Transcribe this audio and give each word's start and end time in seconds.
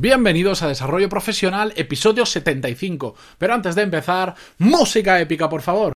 Bienvenidos 0.00 0.62
a 0.62 0.68
Desarrollo 0.68 1.08
Profesional, 1.08 1.72
episodio 1.74 2.24
75. 2.24 3.16
Pero 3.36 3.52
antes 3.52 3.74
de 3.74 3.82
empezar, 3.82 4.36
música 4.58 5.18
épica, 5.18 5.48
por 5.48 5.60
favor. 5.60 5.92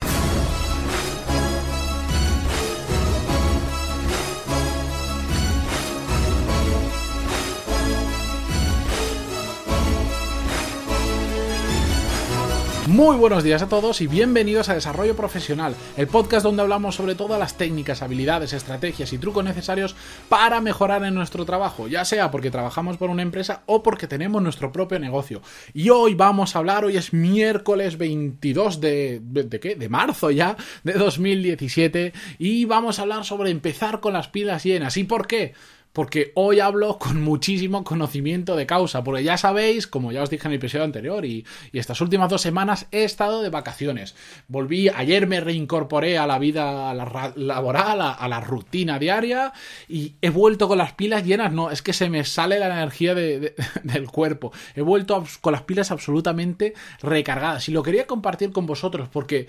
Muy 12.93 13.16
buenos 13.16 13.43
días 13.43 13.62
a 13.62 13.70
todos 13.70 14.02
y 14.02 14.06
bienvenidos 14.06 14.68
a 14.68 14.74
Desarrollo 14.74 15.16
Profesional, 15.16 15.74
el 15.96 16.09
podcast 16.09 16.45
donde 16.45 16.61
hablamos 16.61 16.95
sobre 16.95 17.14
todas 17.14 17.41
las 17.41 17.56
técnicas, 17.56 18.02
habilidades, 18.02 18.52
estrategias 18.52 19.14
y 19.14 19.18
trucos 19.18 19.42
necesarios 19.42 19.96
para 20.29 20.61
mejorar 20.61 21.02
en 21.02 21.14
nuestro 21.14 21.46
trabajo, 21.46 21.88
ya 21.88 22.05
sea 22.05 22.30
porque 22.30 22.50
trabajamos 22.50 22.98
por 22.98 23.09
una 23.09 23.23
empresa 23.23 23.62
o 23.64 23.82
porque 23.82 24.06
tenemos 24.06 24.42
nuestro 24.42 24.73
propio 24.73 24.98
negocio. 24.98 25.41
Y 25.73 25.88
hoy 25.88 26.14
vamos 26.14 26.55
a 26.55 26.59
hablar, 26.59 26.84
hoy 26.84 26.98
es 26.98 27.14
miércoles 27.14 27.97
22 27.97 28.78
de... 28.83 29.20
¿de 29.22 29.59
qué? 29.59 29.74
De 29.74 29.88
marzo 29.88 30.30
ya, 30.30 30.59
de 30.84 30.92
2017, 30.92 32.12
y 32.38 32.66
vamos 32.66 32.98
a 32.98 33.02
hablar 33.02 33.24
sobre 33.24 33.50
empezar 33.50 34.00
con 34.00 34.12
las 34.12 34.28
pilas 34.28 34.64
llenas. 34.64 34.98
¿Y 34.98 35.05
por 35.05 35.27
qué? 35.27 35.55
Porque 35.92 36.32
hoy 36.34 36.60
hablo 36.60 36.98
con 36.98 37.23
muchísimo 37.23 37.84
conocimiento 37.84 38.56
de 38.56 38.66
causa, 38.66 39.05
porque 39.05 39.24
ya 39.24 39.37
sabéis, 39.37 39.87
como 39.87 40.12
ya 40.12 40.23
os 40.23 40.30
dije 40.30 40.46
en 40.46 40.52
el 40.52 40.59
episodio 40.59 40.84
anterior, 40.84 41.24
y, 41.24 41.45
estas 41.73 42.00
últimas 42.00 42.30
dos 42.30 42.41
semanas 42.41 42.87
he 42.91 43.05
estado 43.05 43.42
de 43.42 43.50
vacaciones. 43.50 44.14
Volví, 44.48 44.88
ayer 44.88 45.27
me 45.27 45.41
reincorporé 45.41 46.19
a 46.19 46.27
la 46.27 46.38
vida 46.38 46.95
laboral, 46.95 48.00
a, 48.00 48.28
la 48.28 48.41
rutina 48.41 48.98
diaria, 48.98 49.52
y 49.88 50.14
he 50.23 50.30
vuelto 50.30 50.69
con 50.69 50.78
las 50.78 50.92
pilas 50.95 51.24
llenas, 51.24 51.52
no, 51.52 51.70
es 51.70 51.83
que 51.83 51.92
se 51.92 52.09
me 52.09 52.24
sale 52.24 52.59
la 52.59 52.66
energía 52.66 53.14
del 53.83 54.06
cuerpo. 54.11 54.52
He 54.74 54.83
vuelto 54.83 55.24
con 55.41 55.52
las 55.52 55.62
pilas 55.62 55.91
absolutamente 55.91 56.74
recargadas, 57.02 57.69
y 57.69 57.72
lo 57.72 57.83
quería 57.83 58.06
compartir 58.06 58.52
con 58.52 58.67
vosotros, 58.67 59.08
porque 59.11 59.48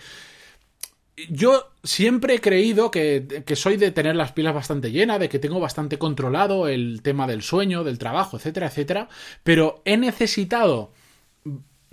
yo 1.29 1.71
siempre 1.83 2.35
he 2.35 2.41
creído 2.41 2.89
que, 2.91 3.43
que, 3.45 3.55
soy 3.55 3.77
de 3.77 3.91
tener 3.91 4.15
las 4.15 4.31
pilas 4.31 4.53
bastante 4.53 4.91
llenas, 4.91 5.19
de 5.19 5.29
que 5.29 5.39
tengo 5.39 5.59
bastante 5.59 5.97
controlado 5.97 6.67
el 6.67 7.01
tema 7.03 7.27
del 7.27 7.41
sueño, 7.41 7.83
del 7.83 7.99
trabajo, 7.99 8.37
etcétera, 8.37 8.67
etcétera, 8.67 9.09
pero 9.43 9.81
he 9.85 9.97
necesitado 9.97 10.91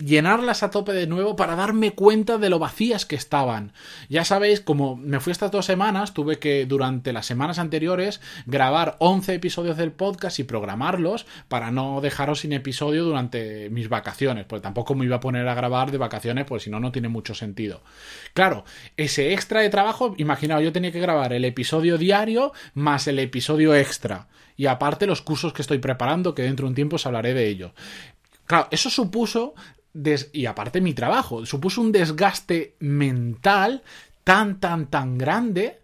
llenarlas 0.01 0.63
a 0.63 0.71
tope 0.71 0.93
de 0.93 1.07
nuevo 1.07 1.37
para 1.37 1.57
darme 1.57 1.93
cuenta 1.93 2.39
de 2.39 2.51
lo 2.51 2.59
vacías 2.59 3.07
que 3.07 3.17
estaban. 3.17 3.73
Ya 4.09 4.25
sabéis, 4.25 4.61
como 4.61 4.97
me 4.97 5.21
fui 5.21 5.31
estas 5.31 5.51
dos 5.51 5.67
semanas, 5.67 6.15
tuve 6.15 6.39
que 6.39 6.67
durante 6.67 7.13
las 7.13 7.27
semanas 7.27 7.59
anteriores 7.59 8.21
grabar 8.47 8.97
11 8.99 9.35
episodios 9.35 9.77
del 9.77 9.93
podcast 9.93 10.39
y 10.39 10.45
programarlos 10.45 11.27
para 11.49 11.71
no 11.71 12.01
dejaros 12.01 12.41
sin 12.41 12.53
episodio 12.53 13.05
durante 13.05 13.71
mis 13.71 13.89
vacaciones, 13.89 14.47
porque 14.47 14.63
tampoco 14.63 14.95
me 14.95 15.05
iba 15.05 15.17
a 15.17 15.21
poner 15.21 15.47
a 15.49 15.55
grabar 15.55 15.91
de 15.91 15.99
vacaciones, 15.99 16.47
pues 16.47 16.65
si 16.65 16.71
no, 16.71 16.81
no 16.81 16.93
tiene 16.93 17.09
mucho 17.09 17.35
sentido. 17.35 17.83
Claro, 18.35 18.65
ese 18.97 19.33
extra 19.33 19.61
de 19.61 19.71
trabajo, 19.71 20.15
imaginaos, 20.19 20.63
yo 20.63 20.73
tenía 20.73 20.93
que 20.93 21.01
grabar 21.01 21.33
el 21.33 21.45
episodio 21.45 21.99
diario 21.99 22.53
más 22.75 23.07
el 23.07 23.19
episodio 23.19 23.75
extra. 23.75 24.29
Y 24.57 24.67
aparte 24.67 25.07
los 25.07 25.23
cursos 25.23 25.53
que 25.53 25.63
estoy 25.63 25.79
preparando, 25.79 26.35
que 26.35 26.43
dentro 26.43 26.67
de 26.67 26.71
un 26.71 26.75
tiempo 26.75 26.97
os 26.97 27.07
hablaré 27.07 27.35
de 27.35 27.49
ello. 27.49 27.73
Claro, 28.47 28.69
eso 28.71 28.91
supuso 28.91 29.55
y 30.33 30.47
aparte 30.47 30.81
mi 30.81 30.95
trabajo, 30.95 31.45
supuso 31.47 31.81
un 31.81 31.93
desgaste 31.93 32.77
mental 32.79 33.83
tan, 34.25 34.61
tan, 34.61 34.87
tan 34.87 35.19
grande, 35.19 35.81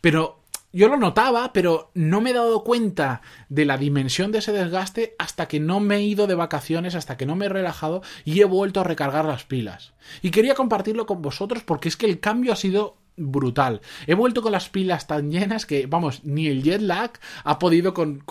pero 0.00 0.40
yo 0.72 0.88
lo 0.88 0.96
notaba, 0.96 1.52
pero 1.52 1.90
no 1.94 2.20
me 2.20 2.30
he 2.30 2.34
dado 2.34 2.62
cuenta 2.62 3.22
de 3.48 3.64
la 3.64 3.78
dimensión 3.78 4.30
de 4.30 4.38
ese 4.38 4.52
desgaste 4.52 5.14
hasta 5.18 5.48
que 5.48 5.60
no 5.60 5.80
me 5.80 5.96
he 5.96 6.02
ido 6.02 6.26
de 6.26 6.34
vacaciones, 6.34 6.94
hasta 6.94 7.16
que 7.16 7.24
no 7.24 7.34
me 7.34 7.46
he 7.46 7.48
relajado 7.48 8.02
y 8.24 8.40
he 8.40 8.44
vuelto 8.44 8.80
a 8.80 8.84
recargar 8.84 9.24
las 9.24 9.44
pilas. 9.44 9.94
Y 10.20 10.30
quería 10.30 10.54
compartirlo 10.54 11.06
con 11.06 11.22
vosotros 11.22 11.62
porque 11.62 11.88
es 11.88 11.96
que 11.96 12.06
el 12.06 12.20
cambio 12.20 12.52
ha 12.52 12.56
sido 12.56 12.98
brutal. 13.16 13.80
He 14.06 14.14
vuelto 14.14 14.42
con 14.42 14.52
las 14.52 14.68
pilas 14.68 15.06
tan 15.06 15.30
llenas 15.30 15.66
que, 15.66 15.86
vamos, 15.86 16.24
ni 16.24 16.48
el 16.48 16.62
jet 16.62 16.80
lag 16.80 17.12
ha 17.44 17.58
podido 17.58 17.94
con, 17.94 18.22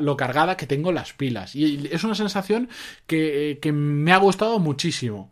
lo 0.00 0.16
cargada 0.16 0.56
que 0.56 0.66
tengo 0.66 0.92
las 0.92 1.12
pilas. 1.12 1.54
Y 1.54 1.88
es 1.90 2.04
una 2.04 2.14
sensación 2.14 2.68
que, 3.06 3.58
que 3.60 3.72
me 3.72 4.12
ha 4.12 4.18
gustado 4.18 4.58
muchísimo. 4.58 5.30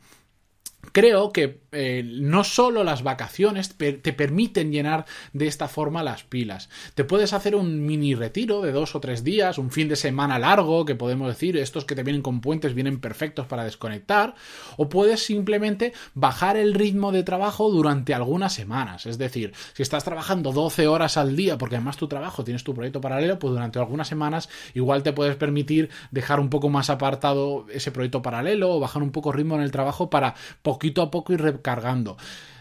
Creo 0.91 1.32
que 1.32 1.62
eh, 1.70 2.03
no 2.04 2.44
solo 2.44 2.84
las 2.84 3.03
vacaciones 3.03 3.76
te 3.76 4.12
permiten 4.12 4.72
llenar 4.72 5.06
de 5.32 5.47
esta 5.47 5.69
forma 5.69 6.03
las 6.03 6.25
pilas. 6.25 6.69
Te 6.94 7.04
puedes 7.04 7.32
hacer 7.32 7.54
un 7.54 7.87
mini 7.87 8.15
retiro 8.15 8.60
de 8.60 8.72
dos 8.72 8.94
o 8.94 9.00
tres 9.00 9.25
días, 9.25 9.56
un 9.56 9.70
fin 9.70 9.88
de 9.88 9.97
semana 9.97 10.38
largo, 10.38 10.84
que 10.84 10.94
podemos 10.94 11.28
decir, 11.28 11.56
estos 11.56 11.87
que 11.87 11.94
te 11.94 12.03
vienen 12.03 12.20
con 12.20 12.43
puentes 12.43 12.75
vienen 12.75 13.00
perfectos 13.00 13.47
para 13.47 13.65
desconectar, 13.65 14.34
o 14.76 14.91
puedes 14.91 15.25
simplemente 15.25 15.94
bajar 16.15 16.59
el 16.59 16.75
ritmo 16.75 17.10
de 17.10 17.22
trabajo 17.22 17.70
durante 17.70 18.12
algunas 18.12 18.53
semanas. 18.53 19.06
Es 19.06 19.16
decir, 19.16 19.54
si 19.72 19.82
estás 19.82 20.04
trabajando 20.04 20.53
12 20.53 20.88
horas 20.88 21.16
al 21.16 21.37
día, 21.37 21.56
porque 21.56 21.76
además 21.76 21.97
tu 21.97 22.09
trabajo 22.09 22.44
tienes 22.44 22.64
tu 22.64 22.75
proyecto 22.75 23.00
paralelo, 23.00 23.38
pues 23.38 23.53
durante 23.53 23.78
algunas 23.78 24.09
semanas 24.09 24.50
igual 24.75 25.03
te 25.03 25.14
puedes 25.14 25.37
permitir 25.37 25.88
dejar 26.10 26.38
un 26.38 26.50
poco 26.50 26.69
más 26.69 26.91
apartado 26.91 27.66
ese 27.70 27.93
proyecto 27.93 28.20
paralelo 28.20 28.72
o 28.72 28.81
bajar 28.81 29.03
un 29.03 29.10
poco 29.10 29.32
ritmo 29.32 29.54
en 29.54 29.62
el 29.62 29.70
trabajo 29.70 30.10
para 30.10 30.34
poquito 30.72 31.03
a 31.03 31.10
poco 31.10 31.33
ir 31.33 31.60
cargando 31.62 32.16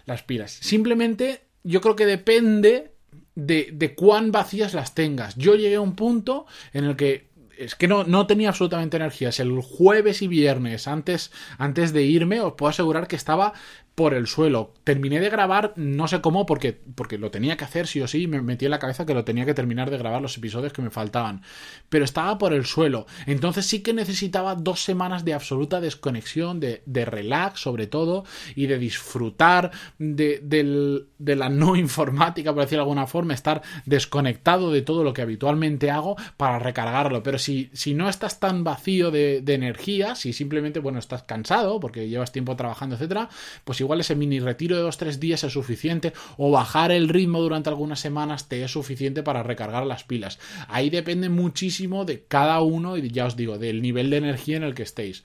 las 0.06 0.24
pilas. 0.24 0.52
Simplemente 0.52 1.42
yo 1.64 1.82
creo 1.82 1.96
que 1.96 2.06
depende 2.06 2.92
de, 3.36 3.70
de, 3.72 3.96
cuán 3.96 4.32
vacías 4.32 4.74
las 4.74 4.94
tengas. 4.94 5.36
Yo 5.36 5.56
llegué 5.56 5.76
a 5.76 5.82
un 5.82 5.96
punto 5.96 6.46
en 6.74 6.86
el 6.86 6.96
que 6.96 7.32
es 7.58 7.76
que 7.76 7.88
no, 7.88 8.04
no 8.04 8.26
tenía 8.26 8.50
absolutamente 8.50 8.98
energía. 8.98 9.30
Es 9.30 9.40
el 9.40 9.62
jueves 9.62 10.22
y 10.22 10.28
viernes, 10.28 10.88
antes, 10.88 11.32
antes 11.58 11.94
de 11.94 12.04
irme, 12.04 12.42
os 12.42 12.54
puedo 12.54 12.72
asegurar 12.72 13.08
que 13.08 13.16
estaba 13.16 13.54
por 13.96 14.14
el 14.14 14.28
suelo. 14.28 14.74
Terminé 14.84 15.20
de 15.20 15.30
grabar, 15.30 15.74
no 15.76 16.08
sé 16.08 16.22
cómo, 16.22 16.46
porque, 16.46 16.80
porque 16.96 17.18
lo 17.18 17.30
tenía 17.30 17.58
que 17.58 17.66
hacer 17.66 17.88
sí 17.88 18.02
o 18.02 18.08
sí, 18.08 18.26
me 18.26 18.42
metí 18.42 18.66
en 18.66 18.72
la 18.72 18.80
cabeza 18.80 19.06
que 19.06 19.14
lo 19.14 19.26
tenía 19.26 19.46
que 19.46 19.54
terminar 19.54 19.90
de 19.92 19.98
grabar 19.98 20.22
los 20.22 20.38
episodios 20.38 20.72
que 20.72 20.82
me 20.82 20.90
faltaban. 20.90 21.42
Pero 21.90 22.06
estaba 22.06 22.38
por 22.38 22.54
el 22.54 22.66
suelo. 22.66 23.06
Entonces 23.26 23.66
sí 23.66 23.82
que 23.82 23.94
necesitaba 23.94 24.56
dos 24.56 24.84
semanas 24.84 25.26
de 25.26 25.34
absoluta 25.34 25.82
desconexión, 25.82 26.60
de, 26.60 26.84
de 26.86 27.06
relax 27.06 27.60
sobre 27.60 27.86
todo, 27.86 28.24
y 28.56 28.68
de 28.68 28.80
disfrutar 28.80 29.72
de, 30.00 30.40
de, 30.42 31.36
la 31.36 31.50
no 31.50 31.76
informática, 31.76 32.54
por 32.54 32.64
decirlo 32.64 32.84
de 32.84 32.90
alguna 32.90 33.08
forma, 33.08 33.34
estar 33.34 33.62
desconectado 33.86 34.72
de 34.72 34.82
todo 34.82 35.04
lo 35.04 35.14
que 35.14 35.22
habitualmente 35.22 35.92
hago 35.92 36.16
para 36.38 36.60
recargarlo. 36.60 37.24
Pero 37.24 37.38
si, 37.38 37.70
si 37.74 37.94
no 37.94 38.08
estás 38.08 38.40
tan 38.40 38.64
vacío 38.64 39.12
de, 39.12 39.42
de 39.42 39.54
energía, 39.54 40.16
si 40.16 40.32
simplemente, 40.32 40.80
bueno, 40.80 41.00
estás 41.00 41.24
cansado 41.24 41.80
porque 41.80 42.08
llevas 42.08 42.32
tiempo 42.32 42.56
trabajando, 42.56 42.96
etcétera, 42.96 43.30
pues 43.66 43.82
igual 43.82 43.91
ese 44.00 44.16
mini 44.16 44.40
retiro 44.40 44.76
de 44.76 44.84
dos 44.84 44.98
tres 44.98 45.20
días 45.20 45.44
es 45.44 45.54
suficiente 45.54 46.14
o 46.38 46.52
bajar 46.52 46.92
el 46.92 47.10
ritmo 47.10 47.42
durante 47.42 47.70
algunas 47.70 48.00
semanas 48.00 48.48
te 48.48 48.64
es 48.64 48.72
suficiente 48.72 49.24
para 49.24 49.44
recargar 49.44 49.86
las 49.86 50.04
pilas. 50.04 50.40
Ahí 50.68 50.90
depende 50.90 51.30
muchísimo 51.30 52.06
de 52.06 52.24
cada 52.24 52.62
uno 52.62 52.98
y 52.98 53.10
ya 53.10 53.26
os 53.26 53.36
digo, 53.36 53.58
del 53.58 53.82
nivel 53.82 54.10
de 54.10 54.18
energía 54.18 54.58
en 54.58 54.64
el 54.64 54.74
que 54.74 54.84
estéis. 54.84 55.24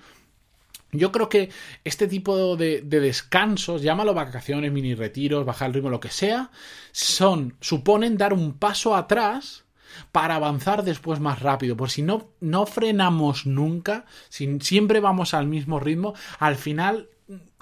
Yo 0.93 1.13
creo 1.13 1.29
que 1.29 1.51
este 1.85 2.07
tipo 2.07 2.57
de, 2.57 2.81
de, 2.81 3.01
descansos, 3.01 3.83
llámalo 3.83 4.15
vacaciones, 4.15 4.73
mini 4.73 4.95
retiros, 4.95 5.45
bajar 5.45 5.69
el 5.69 5.75
ritmo, 5.75 5.91
lo 5.91 6.01
que 6.01 6.11
sea, 6.11 6.51
son, 6.93 7.57
suponen 7.61 8.17
dar 8.17 8.33
un 8.33 8.55
paso 8.55 8.95
atrás 8.95 9.65
para 10.13 10.37
avanzar 10.37 10.85
después 10.85 11.21
más 11.21 11.41
rápido. 11.41 11.77
Por 11.77 11.91
si 11.91 12.03
no, 12.03 12.29
no 12.41 12.67
frenamos 12.67 13.47
nunca, 13.47 14.05
si 14.29 14.59
siempre 14.61 15.01
vamos 15.01 15.35
al 15.35 15.47
mismo 15.47 15.81
ritmo, 15.81 16.15
al 16.39 16.57
final 16.57 17.09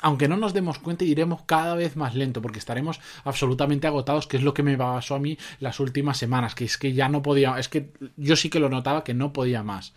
aunque 0.00 0.28
no 0.28 0.36
nos 0.36 0.52
demos 0.52 0.78
cuenta, 0.78 1.04
iremos 1.04 1.42
cada 1.46 1.74
vez 1.74 1.96
más 1.96 2.14
lento 2.14 2.42
porque 2.42 2.58
estaremos 2.58 3.00
absolutamente 3.24 3.86
agotados, 3.86 4.26
que 4.26 4.36
es 4.36 4.42
lo 4.42 4.54
que 4.54 4.62
me 4.62 4.76
pasó 4.76 5.14
a 5.14 5.18
mí 5.18 5.38
las 5.60 5.80
últimas 5.80 6.18
semanas, 6.18 6.54
que 6.54 6.64
es 6.64 6.76
que 6.76 6.92
ya 6.92 7.08
no 7.08 7.22
podía, 7.22 7.58
es 7.58 7.68
que 7.68 7.90
yo 8.16 8.36
sí 8.36 8.50
que 8.50 8.60
lo 8.60 8.68
notaba 8.68 9.04
que 9.04 9.14
no 9.14 9.32
podía 9.32 9.62
más. 9.62 9.94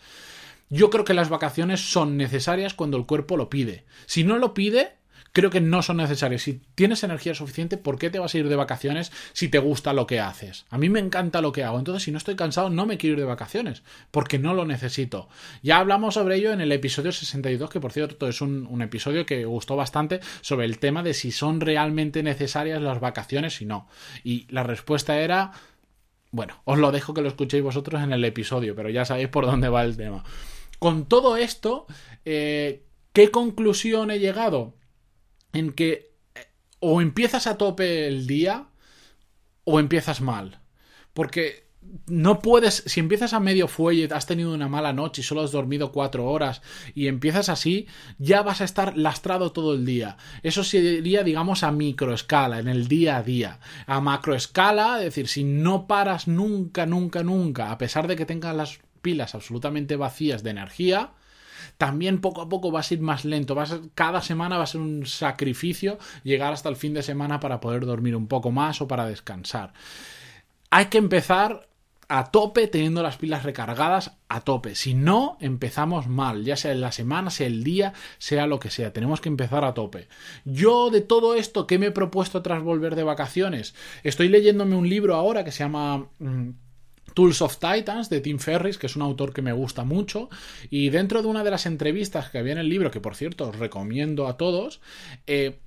Yo 0.70 0.90
creo 0.90 1.06
que 1.06 1.14
las 1.14 1.30
vacaciones 1.30 1.92
son 1.92 2.18
necesarias 2.18 2.74
cuando 2.74 2.98
el 2.98 3.06
cuerpo 3.06 3.38
lo 3.38 3.50
pide. 3.50 3.86
Si 4.06 4.24
no 4.24 4.38
lo 4.38 4.54
pide, 4.54 4.94
creo 5.38 5.52
que 5.52 5.62
no 5.62 5.84
son 5.84 5.98
necesarios. 5.98 6.42
Si 6.42 6.64
tienes 6.74 7.04
energía 7.04 7.36
suficiente, 7.36 7.78
¿por 7.78 8.00
qué 8.00 8.10
te 8.10 8.18
vas 8.18 8.34
a 8.34 8.40
ir 8.40 8.50
de 8.50 8.56
vacaciones 8.56 9.12
si 9.34 9.50
te 9.50 9.60
gusta 9.60 9.94
lo 9.94 10.08
que 10.08 10.20
haces? 10.20 10.66
A 10.72 10.80
mí 10.80 10.90
me 10.90 11.00
encanta 11.00 11.42
lo 11.42 11.52
que 11.52 11.64
hago, 11.64 11.78
entonces 11.78 12.02
si 12.02 12.12
no 12.12 12.18
estoy 12.18 12.36
cansado 12.36 12.72
no 12.72 12.88
me 12.88 12.98
quiero 12.98 13.14
ir 13.14 13.20
de 13.20 13.26
vacaciones, 13.26 13.84
porque 14.10 14.40
no 14.40 14.56
lo 14.56 14.66
necesito. 14.66 15.30
Ya 15.62 15.78
hablamos 15.78 16.16
sobre 16.16 16.38
ello 16.38 16.54
en 16.54 16.60
el 16.60 16.72
episodio 16.72 17.12
62, 17.12 17.70
que 17.70 17.80
por 17.80 17.92
cierto 17.92 18.28
es 18.28 18.42
un, 18.42 18.82
episodio 18.82 19.28
que 19.28 19.46
gustó 19.46 19.76
bastante 19.76 20.22
sobre 20.42 20.66
el 20.66 20.80
tema 20.80 21.04
de 21.04 21.14
si 21.14 21.32
son 21.32 21.62
realmente 21.62 22.24
necesarias 22.24 22.82
las 22.82 23.00
vacaciones 23.00 23.62
y 23.62 23.66
no. 23.68 23.88
Y 24.24 24.48
la 24.50 24.64
respuesta 24.64 25.20
era... 25.20 25.52
Bueno, 26.32 26.64
os 26.66 26.80
lo 26.80 26.92
dejo 26.92 27.14
que 27.14 27.22
lo 27.22 27.28
escuchéis 27.28 27.62
vosotros 27.62 28.02
en 28.02 28.12
el 28.12 28.26
episodio, 28.26 28.76
pero 28.76 28.90
ya 28.90 29.06
sabéis 29.06 29.28
por 29.28 29.46
dónde 29.46 29.70
va 29.70 29.84
el 29.84 29.98
tema. 29.98 30.24
Con 30.80 31.06
todo 31.06 31.38
esto, 31.38 31.86
eh, 32.26 32.82
¿qué 33.14 33.30
conclusión 33.30 34.10
he 34.10 34.18
llegado? 34.18 34.74
En 35.54 35.72
que 35.72 36.12
eh, 36.36 36.46
o 36.80 37.02
empiezas 37.02 37.48
a 37.48 37.58
tope 37.58 38.08
el 38.08 38.28
día 38.28 38.68
o 39.64 39.80
empiezas 39.80 40.22
mal. 40.22 40.62
Porque 41.14 41.68
no 42.08 42.40
puedes, 42.40 42.84
si 42.86 43.00
empiezas 43.00 43.34
a 43.34 43.40
medio 43.40 43.68
fuelle, 43.68 44.10
has 44.14 44.26
tenido 44.26 44.54
una 44.54 44.68
mala 44.68 44.94
noche 44.94 45.22
y 45.22 45.24
solo 45.24 45.42
has 45.42 45.52
dormido 45.52 45.92
cuatro 45.92 46.26
horas 46.26 46.62
y 46.96 47.08
empiezas 47.08 47.50
así, 47.50 47.88
ya 48.18 48.42
vas 48.42 48.62
a 48.62 48.66
estar 48.66 48.98
lastrado 48.98 49.52
todo 49.52 49.74
el 49.74 49.86
día. 49.86 50.18
Eso 50.44 50.64
sería, 50.64 51.24
digamos, 51.24 51.64
a 51.64 51.72
microescala, 51.72 52.60
en 52.60 52.68
el 52.68 52.88
día 52.88 53.18
a 53.18 53.24
día. 53.24 53.60
A 53.86 54.02
macroescala, 54.02 55.00
es 55.00 55.06
decir, 55.06 55.28
si 55.28 55.44
no 55.44 55.88
paras 55.88 56.28
nunca, 56.28 56.86
nunca, 56.86 57.24
nunca, 57.24 57.72
a 57.72 57.78
pesar 57.78 58.08
de 58.08 58.16
que 58.16 58.26
tengas 58.26 58.56
las 58.56 58.80
pilas 59.02 59.36
absolutamente 59.36 59.96
vacías 59.96 60.44
de 60.44 60.52
energía, 60.52 61.12
también 61.78 62.22
poco 62.22 62.42
a 62.42 62.50
poco 62.50 62.72
vas 62.72 62.92
a 62.92 62.94
ir 62.94 63.02
más 63.02 63.26
lento. 63.26 63.56
Vas 63.56 63.80
cada 63.96 64.22
semana 64.22 64.58
va 64.58 64.64
a 64.64 64.68
ser 64.68 64.82
un 64.82 65.06
sacrificio 65.06 65.98
llegar 66.24 66.54
hasta 66.54 66.70
el 66.70 66.76
fin 66.76 66.94
de 66.94 67.04
semana 67.04 67.40
para 67.40 67.60
poder 67.60 67.86
dormir 67.86 68.16
un 68.16 68.28
poco 68.28 68.52
más 68.52 68.82
o 68.82 68.88
para 68.88 69.06
descansar. 69.06 69.74
Hay 70.70 70.86
que 70.86 70.98
empezar 70.98 71.68
a 72.10 72.32
tope 72.32 72.68
teniendo 72.68 73.04
las 73.04 73.18
pilas 73.18 73.44
recargadas 73.44 74.18
a 74.30 74.42
tope. 74.42 74.76
Si 74.76 74.94
no, 74.94 75.38
empezamos 75.42 76.08
mal, 76.08 76.44
ya 76.46 76.56
sea 76.56 76.72
en 76.72 76.82
la 76.82 76.92
semana, 76.92 77.30
sea 77.30 77.48
el 77.48 77.64
día, 77.64 77.94
sea 78.18 78.48
lo 78.48 78.60
que 78.60 78.70
sea. 78.70 78.94
Tenemos 78.94 79.20
que 79.20 79.30
empezar 79.30 79.66
a 79.66 79.74
tope. 79.74 80.08
Yo 80.46 80.90
de 80.90 81.02
todo 81.02 81.36
esto, 81.36 81.68
¿qué 81.68 81.78
me 81.78 81.88
he 81.88 81.92
propuesto 81.92 82.42
tras 82.42 82.64
volver 82.64 82.96
de 82.96 83.04
vacaciones? 83.04 83.76
Estoy 84.04 84.30
leyéndome 84.30 84.76
un 84.76 84.88
libro 84.90 85.16
ahora 85.16 85.44
que 85.44 85.52
se 85.52 85.64
llama... 85.64 86.08
Mm, 86.20 86.52
Tools 87.14 87.42
of 87.42 87.58
Titans 87.58 88.10
de 88.10 88.22
Tim 88.22 88.40
Ferris, 88.40 88.78
que 88.78 88.88
es 88.88 88.96
un 88.96 89.02
autor 89.02 89.34
que 89.34 89.42
me 89.42 89.54
gusta 89.54 89.84
mucho, 89.84 90.30
y 90.70 90.90
dentro 90.90 91.22
de 91.22 91.28
una 91.28 91.44
de 91.44 91.52
las 91.52 91.66
entrevistas 91.66 92.30
que 92.30 92.38
había 92.38 92.54
en 92.54 92.60
el 92.60 92.70
libro, 92.70 92.92
que 92.92 93.02
por 93.02 93.16
cierto 93.16 93.50
os 93.50 93.58
recomiendo 93.58 94.28
a 94.28 94.38
todos, 94.38 94.82
eh, 95.26 95.60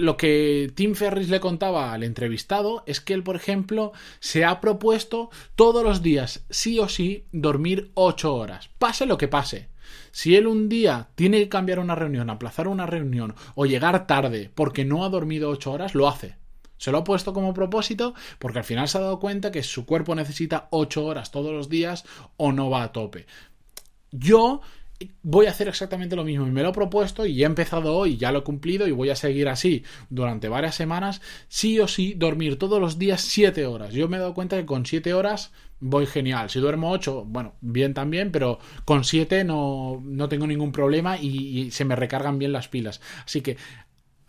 lo 0.00 0.16
que 0.16 0.72
Tim 0.74 0.94
Ferris 0.94 1.28
le 1.28 1.40
contaba 1.40 1.92
al 1.92 2.02
entrevistado 2.02 2.82
es 2.86 3.00
que 3.00 3.12
él, 3.12 3.22
por 3.22 3.36
ejemplo, 3.36 3.92
se 4.18 4.44
ha 4.44 4.60
propuesto 4.60 5.30
todos 5.56 5.84
los 5.84 6.02
días, 6.02 6.44
sí 6.48 6.78
o 6.78 6.88
sí, 6.88 7.26
dormir 7.32 7.90
8 7.94 8.34
horas, 8.34 8.70
pase 8.78 9.06
lo 9.06 9.18
que 9.18 9.28
pase. 9.28 9.68
Si 10.10 10.36
él 10.36 10.46
un 10.46 10.68
día 10.68 11.10
tiene 11.14 11.38
que 11.38 11.48
cambiar 11.48 11.78
una 11.80 11.94
reunión, 11.94 12.30
aplazar 12.30 12.66
una 12.68 12.86
reunión 12.86 13.34
o 13.54 13.66
llegar 13.66 14.06
tarde 14.06 14.50
porque 14.54 14.84
no 14.84 15.04
ha 15.04 15.08
dormido 15.08 15.50
8 15.50 15.70
horas, 15.70 15.94
lo 15.94 16.08
hace. 16.08 16.39
Se 16.80 16.90
lo 16.90 16.98
ha 16.98 17.04
puesto 17.04 17.34
como 17.34 17.52
propósito 17.52 18.14
porque 18.38 18.58
al 18.58 18.64
final 18.64 18.88
se 18.88 18.96
ha 18.96 19.02
dado 19.02 19.20
cuenta 19.20 19.52
que 19.52 19.62
su 19.62 19.84
cuerpo 19.84 20.14
necesita 20.14 20.66
8 20.70 21.04
horas 21.04 21.30
todos 21.30 21.52
los 21.52 21.68
días 21.68 22.06
o 22.38 22.52
no 22.52 22.70
va 22.70 22.82
a 22.82 22.92
tope. 22.92 23.26
Yo 24.10 24.62
voy 25.22 25.44
a 25.44 25.50
hacer 25.50 25.68
exactamente 25.68 26.16
lo 26.16 26.24
mismo 26.24 26.46
y 26.46 26.50
me 26.50 26.62
lo 26.62 26.70
he 26.70 26.72
propuesto 26.72 27.26
y 27.26 27.42
he 27.42 27.46
empezado 27.46 27.94
hoy, 27.94 28.16
ya 28.16 28.32
lo 28.32 28.38
he 28.38 28.44
cumplido 28.44 28.86
y 28.86 28.92
voy 28.92 29.10
a 29.10 29.16
seguir 29.16 29.50
así 29.50 29.84
durante 30.08 30.48
varias 30.48 30.74
semanas, 30.74 31.20
sí 31.48 31.78
o 31.80 31.86
sí 31.86 32.14
dormir 32.16 32.58
todos 32.58 32.80
los 32.80 32.98
días 32.98 33.20
7 33.20 33.66
horas. 33.66 33.92
Yo 33.92 34.08
me 34.08 34.16
he 34.16 34.20
dado 34.20 34.32
cuenta 34.32 34.56
que 34.56 34.64
con 34.64 34.86
7 34.86 35.12
horas 35.12 35.52
voy 35.80 36.06
genial. 36.06 36.48
Si 36.48 36.60
duermo 36.60 36.90
8, 36.92 37.26
bueno, 37.26 37.56
bien 37.60 37.92
también, 37.92 38.32
pero 38.32 38.58
con 38.86 39.04
7 39.04 39.44
no, 39.44 40.02
no 40.02 40.30
tengo 40.30 40.46
ningún 40.46 40.72
problema 40.72 41.18
y, 41.18 41.58
y 41.58 41.70
se 41.72 41.84
me 41.84 41.94
recargan 41.94 42.38
bien 42.38 42.52
las 42.52 42.68
pilas. 42.68 43.02
Así 43.26 43.42
que 43.42 43.58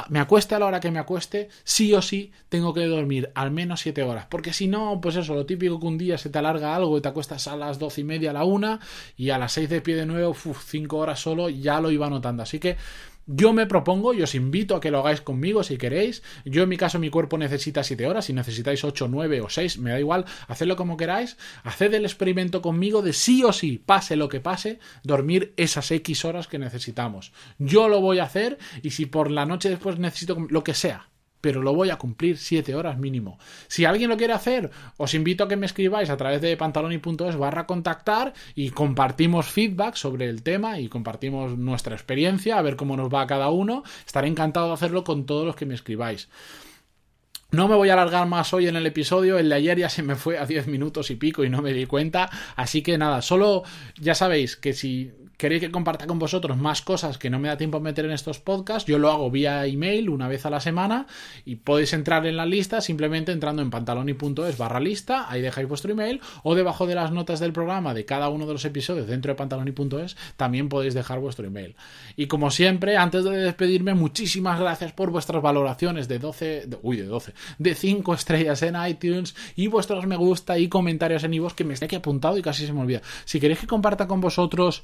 me 0.10 0.20
acueste 0.20 0.56
a 0.56 0.60
la 0.60 0.66
hora 0.66 0.80
que 0.80 0.92
me 0.92 1.00
acueste, 1.00 1.50
sí 1.64 1.94
o 1.94 2.02
sí 2.02 2.32
tengo 2.50 2.74
que 2.74 2.86
dormir 2.86 3.32
al 3.36 3.52
menos 3.52 3.82
7 3.82 4.04
horas. 4.04 4.26
Porque 4.30 4.54
si 4.54 4.68
no, 4.68 5.00
pues 5.02 5.16
eso, 5.16 5.36
lo 5.36 5.46
típico 5.46 5.80
que 5.80 5.88
un 5.88 5.98
día 5.98 6.18
se 6.18 6.30
te 6.30 6.40
alarga 6.40 6.76
algo 6.76 6.98
y 6.98 7.02
te 7.02 7.10
acuestas 7.10 7.48
a 7.48 7.56
las 7.56 7.80
12 7.80 8.02
y 8.02 8.04
media, 8.04 8.32
a 8.32 8.34
la 8.34 8.44
1 8.44 8.80
y 9.18 9.30
a 9.30 9.38
las 9.38 9.54
6 9.54 9.70
de 9.70 9.82
pie 9.82 9.96
de 9.96 10.06
nuevo, 10.06 10.34
5 10.34 10.98
horas 10.98 11.20
solo, 11.20 11.50
ya 11.50 11.80
lo 11.80 11.92
iba 11.92 12.10
notando. 12.10 12.44
Así 12.44 12.60
que 12.60 12.78
yo 13.26 13.54
me 13.54 13.66
propongo 13.66 14.14
y 14.14 14.22
os 14.22 14.36
invito 14.36 14.76
a 14.76 14.82
que 14.82 14.92
lo 14.92 15.00
hagáis 15.00 15.22
conmigo 15.22 15.64
si 15.64 15.78
queréis. 15.78 16.24
Yo 16.46 16.64
en 16.64 16.70
mi 16.70 16.78
caso 16.78 17.00
mi 17.00 17.10
cuerpo 17.10 17.38
necesita 17.38 17.84
7 17.84 18.08
horas, 18.08 18.26
si 18.26 18.34
necesitáis 18.34 18.84
8, 18.84 19.08
9 19.08 19.42
o 19.42 19.50
6, 19.50 19.78
me 19.80 19.92
da 19.92 20.00
igual, 20.00 20.26
hacedlo 20.48 20.76
como 20.76 20.98
queráis. 20.98 21.38
Haced 21.64 21.94
el 21.94 22.06
experimento 22.06 22.62
conmigo 22.62 23.02
de 23.02 23.14
sí 23.14 23.44
o 23.44 23.54
sí, 23.54 23.78
pase 23.78 24.16
lo 24.16 24.30
que 24.30 24.40
pase, 24.40 24.80
dormir 25.04 25.54
esas 25.58 25.92
X 25.92 26.26
horas 26.26 26.48
que 26.48 26.60
necesitamos. 26.60 27.32
Yo 27.58 27.88
lo 27.88 28.02
voy 28.02 28.20
a 28.20 28.24
hacer 28.24 28.58
y 28.82 28.92
si 28.92 29.06
por 29.06 29.32
la 29.32 29.46
noche 29.46 29.70
después 29.70 30.00
necesito 30.00 30.38
lo 30.50 30.64
que 30.64 30.74
sea, 30.74 31.10
pero 31.42 31.62
lo 31.62 31.74
voy 31.74 31.90
a 31.90 31.98
cumplir 31.98 32.38
7 32.38 32.76
horas 32.76 32.98
mínimo. 32.98 33.38
Si 33.68 33.86
alguien 33.86 34.10
lo 34.10 34.18
quiere 34.18 34.34
hacer, 34.34 34.72
os 34.98 35.14
invito 35.14 35.44
a 35.44 35.48
que 35.48 35.58
me 35.58 35.66
escribáis 35.66 36.10
a 36.10 36.18
través 36.18 36.42
de 36.42 36.56
pantaloni.es 36.56 37.36
barra 37.36 37.66
contactar 37.66 38.34
y 38.56 38.70
compartimos 38.70 39.48
feedback 39.48 39.96
sobre 39.96 40.30
el 40.30 40.44
tema 40.44 40.80
y 40.80 40.88
compartimos 40.88 41.58
nuestra 41.58 41.96
experiencia, 41.96 42.58
a 42.58 42.62
ver 42.62 42.76
cómo 42.76 42.96
nos 42.96 43.14
va 43.14 43.22
a 43.22 43.28
cada 43.28 43.50
uno. 43.50 43.84
Estaré 44.06 44.28
encantado 44.28 44.68
de 44.68 44.74
hacerlo 44.74 45.04
con 45.04 45.26
todos 45.26 45.46
los 45.46 45.56
que 45.56 45.66
me 45.66 45.74
escribáis. 45.74 46.30
No 47.52 47.68
me 47.68 47.76
voy 47.76 47.90
a 47.90 47.94
alargar 47.94 48.28
más 48.28 48.54
hoy 48.54 48.68
en 48.68 48.78
el 48.78 48.86
episodio, 48.86 49.38
el 49.38 49.50
de 49.50 49.56
ayer 49.56 49.78
ya 49.78 49.90
se 49.90 50.04
me 50.04 50.16
fue 50.16 50.38
a 50.38 50.46
10 50.46 50.68
minutos 50.68 51.12
y 51.12 51.16
pico 51.16 51.44
y 51.44 51.50
no 51.50 51.62
me 51.62 51.74
di 51.74 51.86
cuenta, 51.86 52.30
así 52.56 52.82
que 52.82 52.98
nada, 52.98 53.22
solo 53.22 53.64
ya 54.00 54.16
sabéis 54.16 54.56
que 54.56 54.72
si 54.72 55.12
queréis 55.42 55.60
que 55.60 55.72
comparta 55.72 56.06
con 56.06 56.20
vosotros 56.20 56.56
más 56.56 56.84
cosas 56.84 57.18
que 57.18 57.32
no 57.32 57.40
me 57.40 57.48
da 57.48 57.58
tiempo 57.58 57.78
a 57.78 57.80
meter 57.80 58.06
en 58.06 58.12
estos 58.12 58.40
podcasts, 58.40 58.88
yo 58.88 59.00
lo 59.00 59.10
hago 59.10 59.32
vía 59.32 59.66
email 59.66 60.08
una 60.08 60.28
vez 60.28 60.46
a 60.46 60.52
la 60.52 60.60
semana 60.60 61.08
y 61.46 61.56
podéis 61.56 61.94
entrar 61.94 62.28
en 62.28 62.38
la 62.38 62.46
lista 62.46 62.80
simplemente 62.80 63.32
entrando 63.32 63.64
en 63.64 63.72
pantaloni.es 63.72 64.60
barra 64.60 64.80
lista, 64.80 65.26
ahí 65.32 65.42
dejáis 65.42 65.68
vuestro 65.68 65.94
email 65.94 66.22
o 66.44 66.54
debajo 66.54 66.86
de 66.86 66.94
las 66.94 67.12
notas 67.12 67.40
del 67.40 67.54
programa 67.54 67.96
de 67.96 68.06
cada 68.06 68.30
uno 68.30 68.46
de 68.46 68.54
los 68.54 68.66
episodios 68.66 69.08
dentro 69.08 69.32
de 69.32 69.36
pantaloni.es 69.36 70.16
también 70.38 70.70
podéis 70.70 70.94
dejar 70.94 71.18
vuestro 71.18 71.48
email. 71.48 71.76
Y 72.16 72.28
como 72.28 72.52
siempre, 72.52 72.98
antes 72.98 73.24
de 73.24 73.36
despedirme, 73.36 73.96
muchísimas 73.96 74.60
gracias 74.60 74.94
por 74.94 75.10
vuestras 75.10 75.42
valoraciones 75.42 76.08
de 76.08 76.20
12, 76.20 76.70
uy, 76.84 76.98
de 76.98 77.06
12, 77.06 77.34
de 77.58 77.74
5 77.74 78.14
estrellas 78.14 78.62
en 78.62 78.76
iTunes 78.88 79.34
y 79.56 79.66
vuestros 79.66 80.06
me 80.06 80.18
gusta 80.18 80.60
y 80.60 80.70
comentarios 80.70 81.24
en 81.24 81.34
iVoox 81.34 81.56
que 81.56 81.64
me 81.64 81.74
está 81.74 81.88
aquí 81.88 81.96
apuntado 81.96 82.38
y 82.38 82.44
casi 82.44 82.68
se 82.68 82.74
me 82.74 82.82
olvida. 82.82 83.02
Si 83.26 83.40
queréis 83.40 83.60
que 83.60 83.66
comparta 83.66 84.06
con 84.06 84.22
vosotros 84.22 84.84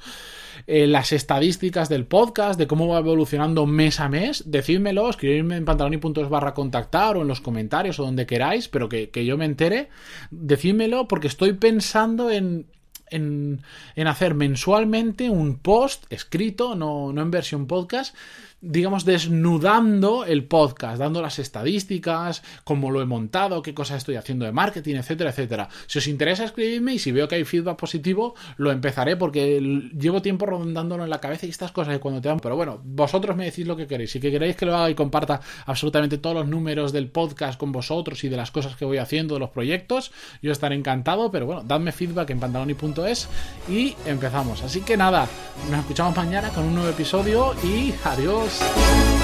eh, 0.65 0.87
las 0.87 1.11
estadísticas 1.11 1.89
del 1.89 2.05
podcast, 2.05 2.57
de 2.57 2.67
cómo 2.67 2.87
va 2.87 2.99
evolucionando 2.99 3.65
mes 3.65 3.99
a 3.99 4.09
mes, 4.09 4.43
decídmelo, 4.47 5.09
escribidme 5.09 5.57
en 5.57 5.65
pantaloni.es 5.65 6.29
barra 6.29 6.53
contactar 6.53 7.17
o 7.17 7.21
en 7.21 7.27
los 7.27 7.41
comentarios 7.41 7.99
o 7.99 8.03
donde 8.03 8.25
queráis, 8.25 8.67
pero 8.67 8.89
que, 8.89 9.09
que 9.09 9.25
yo 9.25 9.37
me 9.37 9.45
entere, 9.45 9.89
decídmelo 10.31 11.07
porque 11.07 11.27
estoy 11.27 11.53
pensando 11.53 12.31
en 12.31 12.65
en, 13.09 13.61
en, 13.95 14.07
hacer 14.07 14.35
mensualmente 14.35 15.29
un 15.29 15.59
post 15.59 16.05
escrito, 16.09 16.75
no, 16.75 17.13
no 17.13 17.21
en 17.21 17.31
versión 17.31 17.67
podcast, 17.67 18.15
digamos, 18.61 19.05
desnudando 19.05 20.25
el 20.25 20.45
podcast, 20.45 20.97
dando 20.97 21.21
las 21.21 21.37
estadísticas, 21.37 22.41
cómo 22.63 22.89
lo 22.89 23.01
he 23.01 23.05
montado, 23.05 23.61
qué 23.61 23.73
cosas 23.73 23.97
estoy 23.97 24.15
haciendo 24.15 24.45
de 24.45 24.51
marketing, 24.51 24.95
etcétera, 24.95 25.29
etcétera. 25.29 25.69
Si 25.85 25.99
os 25.99 26.07
interesa, 26.07 26.43
escribidme 26.43 26.95
y 26.95 26.99
si 26.99 27.11
veo 27.11 27.27
que 27.27 27.35
hay 27.35 27.45
feedback 27.45 27.77
positivo, 27.77 28.33
lo 28.57 28.71
empezaré 28.71 29.15
porque 29.15 29.59
llevo 29.97 30.21
tiempo 30.21 30.47
rondándolo 30.47 31.03
en 31.03 31.09
la 31.09 31.19
cabeza 31.19 31.45
y 31.45 31.49
estas 31.49 31.71
cosas 31.71 31.99
cuando 31.99 32.19
te 32.19 32.29
dan. 32.29 32.39
Pero 32.39 32.55
bueno, 32.55 32.81
vosotros 32.83 33.35
me 33.35 33.45
decís 33.45 33.67
lo 33.67 33.77
que 33.77 33.85
queréis. 33.85 34.11
Si 34.11 34.19
que 34.19 34.31
queréis 34.31 34.55
que 34.55 34.65
lo 34.65 34.75
haga 34.75 34.89
y 34.89 34.95
comparta 34.95 35.39
absolutamente 35.65 36.17
todos 36.17 36.35
los 36.35 36.47
números 36.47 36.91
del 36.91 37.09
podcast 37.09 37.59
con 37.59 37.71
vosotros 37.71 38.23
y 38.23 38.29
de 38.29 38.37
las 38.37 38.49
cosas 38.49 38.75
que 38.75 38.85
voy 38.85 38.97
haciendo, 38.97 39.35
de 39.35 39.39
los 39.39 39.49
proyectos, 39.51 40.11
yo 40.41 40.51
estaré 40.51 40.75
encantado. 40.75 41.31
Pero 41.31 41.45
bueno, 41.45 41.63
dadme 41.63 41.91
feedback 41.91 42.31
en 42.31 42.39
pantaloni.es 42.39 43.29
y 43.69 43.95
empezamos. 44.05 44.63
Así 44.63 44.81
que 44.81 44.97
nada, 44.97 45.27
nos 45.69 45.81
escuchamos 45.81 46.15
mañana 46.15 46.49
con 46.49 46.63
un 46.63 46.73
nuevo 46.73 46.89
episodio 46.89 47.53
y 47.63 47.93
adiós. 48.03 48.46
Adiós. 48.47 49.16